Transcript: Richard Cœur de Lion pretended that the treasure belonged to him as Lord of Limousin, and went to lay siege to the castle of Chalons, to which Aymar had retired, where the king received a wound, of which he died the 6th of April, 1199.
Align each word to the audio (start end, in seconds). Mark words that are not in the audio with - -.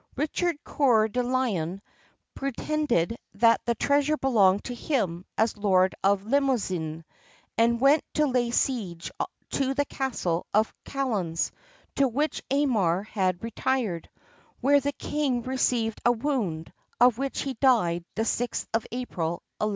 Richard 0.15 0.55
Cœur 0.65 1.11
de 1.11 1.21
Lion 1.21 1.79
pretended 2.33 3.15
that 3.35 3.61
the 3.65 3.75
treasure 3.75 4.17
belonged 4.17 4.63
to 4.63 4.73
him 4.73 5.25
as 5.37 5.57
Lord 5.57 5.93
of 6.03 6.25
Limousin, 6.25 7.05
and 7.55 7.79
went 7.79 8.03
to 8.15 8.25
lay 8.25 8.49
siege 8.49 9.11
to 9.51 9.75
the 9.75 9.85
castle 9.85 10.47
of 10.55 10.73
Chalons, 10.85 11.51
to 11.97 12.07
which 12.07 12.41
Aymar 12.49 13.03
had 13.03 13.43
retired, 13.43 14.09
where 14.59 14.79
the 14.79 14.91
king 14.93 15.43
received 15.43 16.01
a 16.03 16.11
wound, 16.11 16.73
of 16.99 17.19
which 17.19 17.41
he 17.43 17.53
died 17.53 18.03
the 18.15 18.23
6th 18.23 18.65
of 18.73 18.87
April, 18.91 19.43
1199. 19.59 19.69